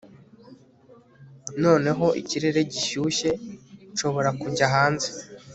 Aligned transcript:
noneho 1.63 2.05
ikirere 2.21 2.59
gishyushye, 2.71 3.29
nshobora 3.93 4.29
kujya 4.41 4.65
hanze 4.73 5.09